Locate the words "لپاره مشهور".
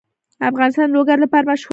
1.23-1.67